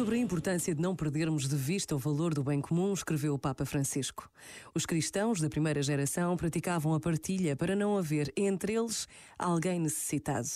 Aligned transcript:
Sobre 0.00 0.16
a 0.16 0.18
importância 0.18 0.74
de 0.74 0.80
não 0.80 0.96
perdermos 0.96 1.46
de 1.46 1.54
vista 1.54 1.94
o 1.94 1.98
valor 1.98 2.32
do 2.32 2.42
bem 2.42 2.58
comum, 2.58 2.90
escreveu 2.94 3.34
o 3.34 3.38
Papa 3.38 3.66
Francisco. 3.66 4.30
Os 4.74 4.86
cristãos 4.86 5.42
da 5.42 5.50
primeira 5.50 5.82
geração 5.82 6.38
praticavam 6.38 6.94
a 6.94 6.98
partilha 6.98 7.54
para 7.54 7.76
não 7.76 7.98
haver 7.98 8.32
entre 8.34 8.72
eles 8.72 9.06
alguém 9.38 9.78
necessitado. 9.78 10.48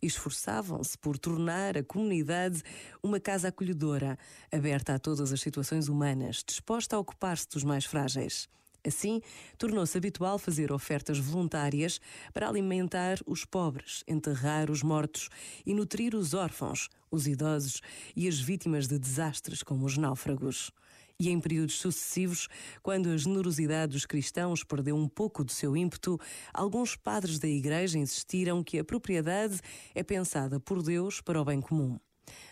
Esforçavam-se 0.00 0.96
por 0.96 1.18
tornar 1.18 1.76
a 1.76 1.82
comunidade 1.82 2.62
uma 3.02 3.18
casa 3.18 3.48
acolhedora, 3.48 4.16
aberta 4.52 4.94
a 4.94 4.98
todas 5.00 5.32
as 5.32 5.40
situações 5.40 5.88
humanas, 5.88 6.44
disposta 6.46 6.94
a 6.94 7.00
ocupar-se 7.00 7.48
dos 7.48 7.64
mais 7.64 7.84
frágeis. 7.84 8.48
Assim, 8.86 9.22
tornou-se 9.56 9.96
habitual 9.96 10.38
fazer 10.38 10.70
ofertas 10.70 11.18
voluntárias 11.18 11.98
para 12.34 12.46
alimentar 12.46 13.18
os 13.26 13.42
pobres, 13.42 14.04
enterrar 14.06 14.70
os 14.70 14.82
mortos 14.82 15.30
e 15.64 15.72
nutrir 15.72 16.14
os 16.14 16.34
órfãos, 16.34 16.90
os 17.10 17.26
idosos 17.26 17.80
e 18.14 18.28
as 18.28 18.38
vítimas 18.38 18.86
de 18.86 18.98
desastres 18.98 19.62
como 19.62 19.86
os 19.86 19.96
náufragos. 19.96 20.70
E 21.18 21.30
em 21.30 21.40
períodos 21.40 21.76
sucessivos, 21.76 22.48
quando 22.82 23.08
a 23.08 23.16
generosidade 23.16 23.92
dos 23.92 24.04
cristãos 24.04 24.62
perdeu 24.62 24.96
um 24.96 25.08
pouco 25.08 25.42
do 25.42 25.52
seu 25.52 25.74
ímpeto, 25.74 26.20
alguns 26.52 26.94
padres 26.94 27.38
da 27.38 27.48
Igreja 27.48 27.98
insistiram 27.98 28.62
que 28.62 28.78
a 28.78 28.84
propriedade 28.84 29.60
é 29.94 30.02
pensada 30.02 30.60
por 30.60 30.82
Deus 30.82 31.22
para 31.22 31.40
o 31.40 31.44
bem 31.44 31.60
comum. 31.60 31.98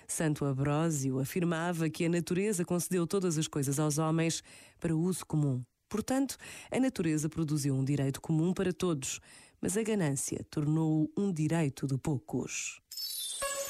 Santo 0.07 0.47
Abrósio 0.47 1.19
afirmava 1.19 1.91
que 1.91 2.07
a 2.07 2.09
natureza 2.09 2.65
concedeu 2.65 3.07
todas 3.07 3.37
as 3.37 3.49
coisas 3.49 3.79
aos 3.79 3.99
homens 3.99 4.43
para 4.81 4.95
uso 4.95 5.27
comum 5.27 5.63
Portanto, 5.93 6.39
a 6.71 6.81
natureza 6.81 7.29
produziu 7.29 7.75
um 7.75 7.85
direito 7.85 8.19
comum 8.19 8.55
para 8.55 8.73
todos, 8.73 9.21
mas 9.61 9.77
a 9.77 9.83
ganância 9.83 10.43
tornou-o 10.51 11.11
um 11.15 11.31
direito 11.31 11.87
de 11.87 11.99
poucos. 11.99 12.81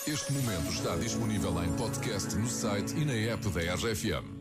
Este 0.06 0.32
momento 0.32 0.72
está 0.72 0.94
disponível 0.94 1.52
em 1.64 1.72
podcast 1.72 2.36
no 2.36 2.46
site 2.46 2.94
e 2.94 3.04
na 3.04 3.12
app 3.12 3.48
da 3.48 3.74
RFM. 3.74 4.40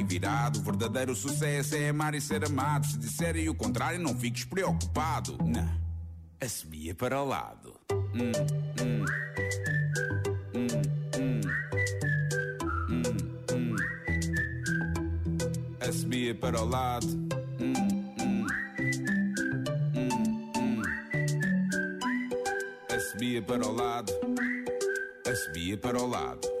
virado. 0.03 0.59
O 0.59 0.63
verdadeiro 0.63 1.15
sucesso 1.15 1.75
é 1.75 1.89
amar 1.89 2.13
e 2.15 2.21
ser 2.21 2.45
amado. 2.45 2.87
Se 2.87 2.97
disserem 2.97 3.49
o 3.49 3.55
contrário, 3.55 3.99
não 3.99 4.17
fiques 4.17 4.45
preocupado. 4.45 5.37
Não, 5.43 5.69
assobia 6.39 6.93
para 6.95 7.21
o 7.21 7.25
lado. 7.25 7.73
Hum. 7.91 8.31
Hum, 8.83 9.05
hum. 10.55 11.41
Assobia 15.79 16.35
para 16.35 16.61
o 16.61 16.65
lado. 16.65 17.07
Hum, 17.59 17.73
hum. 18.19 18.47
Hum, 19.95 20.09
hum. 20.57 20.81
Assobia 22.95 23.41
para 23.41 23.67
o 23.67 23.71
lado. 23.71 24.13
Assobia 25.27 25.77
para 25.77 26.01
o 26.01 26.07
lado. 26.07 26.60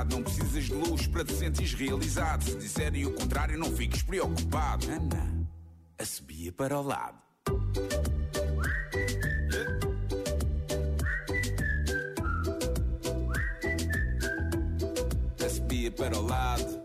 não 0.09 0.23
precisas 0.23 0.65
de 0.65 0.73
luz 0.73 1.07
para 1.07 1.23
te 1.23 1.33
sentires 1.33 1.73
realizado. 1.73 2.43
Se 2.43 2.57
disserem 2.57 3.05
o 3.05 3.13
contrário, 3.13 3.57
não 3.57 3.71
fiques 3.71 4.01
preocupado. 4.01 4.87
Ana, 4.89 5.47
a 5.99 6.05
subia 6.05 6.51
para 6.51 6.79
o 6.79 6.81
lado. 6.81 7.17
A 15.43 15.49
subia 15.49 15.91
para 15.91 16.17
o 16.17 16.21
lado. 16.25 16.81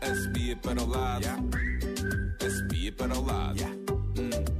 A 0.00 0.14
subia 0.14 0.56
para 0.56 0.82
o 0.82 0.86
lado. 0.86 1.26
A 2.44 2.50
subia 2.50 2.92
para 2.92 3.18
o 3.18 3.24
lado. 3.24 4.59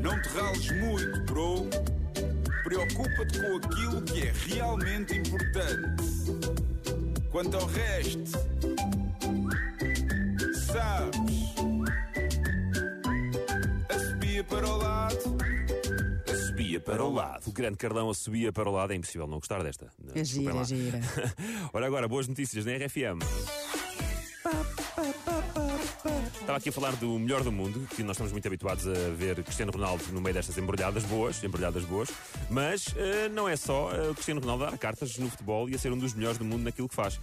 não 0.00 0.20
te 0.20 0.28
rales 0.30 0.70
muito, 0.72 1.20
bro. 1.24 1.68
Preocupa-te 2.64 3.40
com 3.40 3.56
aquilo 3.56 4.02
que 4.02 4.22
é 4.22 4.32
realmente 4.46 5.16
importante. 5.16 6.04
Quanto 7.30 7.56
ao 7.56 7.66
resto, 7.66 8.30
sabes, 10.66 11.54
a 13.88 13.98
subia 13.98 14.44
para 14.44 14.68
o 14.68 14.76
lado. 14.76 15.38
A 16.28 16.34
subia 16.34 16.80
para 16.80 17.04
o 17.04 17.12
lado. 17.12 17.48
O 17.48 17.52
grande 17.52 17.76
Cardão 17.76 18.10
a 18.10 18.14
subia 18.14 18.52
para 18.52 18.68
o 18.68 18.72
lado. 18.72 18.92
É 18.92 18.96
impossível 18.96 19.26
não 19.26 19.38
gostar 19.38 19.62
desta. 19.62 19.90
É 20.14 20.24
gira, 20.24 20.54
é 20.56 20.64
gira. 20.64 21.00
Ora 21.72 21.86
agora, 21.86 22.08
boas 22.08 22.26
notícias 22.26 22.64
na 22.64 22.72
RFM. 22.72 23.20
Estava 26.50 26.58
aqui 26.58 26.68
a 26.70 26.72
falar 26.72 26.96
do 26.96 27.16
melhor 27.16 27.44
do 27.44 27.52
mundo, 27.52 27.86
que 27.94 28.02
nós 28.02 28.16
estamos 28.16 28.32
muito 28.32 28.44
habituados 28.44 28.84
a 28.84 28.92
ver 29.14 29.40
Cristiano 29.44 29.70
Ronaldo 29.70 30.02
no 30.10 30.20
meio 30.20 30.34
destas 30.34 30.58
embrulhadas 30.58 31.04
boas, 31.04 31.44
embrulhadas 31.44 31.84
boas, 31.84 32.10
mas 32.50 32.88
uh, 32.88 33.28
não 33.32 33.48
é 33.48 33.54
só 33.54 33.88
uh, 33.92 34.12
Cristiano 34.14 34.40
Ronaldo 34.40 34.64
a 34.64 34.70
dar 34.70 34.76
cartas 34.76 35.16
no 35.16 35.30
futebol 35.30 35.70
e 35.70 35.76
a 35.76 35.78
ser 35.78 35.92
um 35.92 35.96
dos 35.96 36.12
melhores 36.12 36.38
do 36.38 36.44
mundo 36.44 36.64
naquilo 36.64 36.88
que 36.88 36.94
faz. 36.96 37.20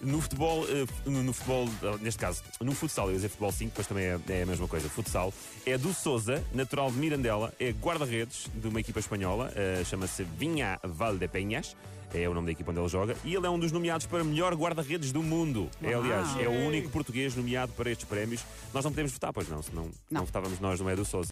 No 0.00 0.20
futebol, 0.20 0.64
uh, 0.64 1.10
no, 1.10 1.32
futebol, 1.32 1.68
neste 2.00 2.20
caso, 2.20 2.42
no 2.60 2.72
futsal, 2.72 3.06
eu 3.06 3.12
ia 3.12 3.16
dizer 3.16 3.28
futebol 3.28 3.50
5, 3.50 3.72
mas 3.76 3.86
também 3.86 4.04
é, 4.04 4.20
é, 4.28 4.42
a 4.42 4.46
mesma 4.46 4.68
coisa. 4.68 4.88
Futsal 4.88 5.32
é 5.66 5.76
do 5.76 5.92
Souza, 5.92 6.44
natural 6.54 6.90
de 6.90 6.98
Mirandela, 6.98 7.52
é 7.58 7.70
guarda-redes 7.70 8.48
de 8.54 8.68
uma 8.68 8.80
equipa 8.80 9.00
espanhola, 9.00 9.52
chama-se 9.84 10.22
Vinha 10.22 10.78
Valdepeñas 10.84 11.74
é 12.14 12.28
o 12.28 12.34
nome 12.34 12.46
da 12.46 12.52
equipa 12.52 12.70
onde 12.70 12.80
ele 12.80 12.88
joga, 12.88 13.16
e 13.24 13.34
ele 13.34 13.46
é 13.46 13.50
um 13.50 13.58
dos 13.58 13.72
nomeados 13.72 14.06
para 14.06 14.24
melhor 14.24 14.54
guarda-redes 14.54 15.12
do 15.12 15.22
mundo. 15.22 15.68
É, 15.82 15.92
aliás, 15.92 16.38
é 16.38 16.48
o 16.48 16.66
único 16.66 16.88
português 16.88 17.34
nomeado 17.34 17.72
para 17.72 17.90
estes 17.90 18.08
prémios. 18.08 18.44
Nós 18.72 18.84
não 18.84 18.90
podemos 18.90 19.12
votar, 19.12 19.32
pois 19.32 19.48
não, 19.48 19.62
senão 19.62 19.84
não, 19.84 19.92
não 20.10 20.24
votávamos 20.24 20.58
nós 20.60 20.80
no 20.80 20.88
é 20.88 20.96
do 20.96 21.04
Souza. 21.04 21.26